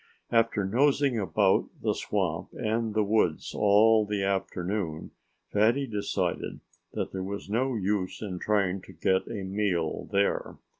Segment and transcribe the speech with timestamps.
[0.31, 5.11] After nosing about the swamp and the woods all the afternoon
[5.53, 6.59] Fatty decided
[6.93, 10.57] that there was no use in trying to get a meal there.